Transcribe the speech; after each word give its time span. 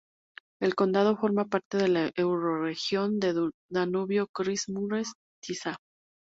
El 0.59 0.73
condado 0.73 1.15
forma 1.15 1.45
parte 1.45 1.77
de 1.77 1.87
la 1.87 2.09
eurorregión 2.15 3.19
de 3.19 3.35
Danubio-Kris-Mures-Tisa. 3.69 5.77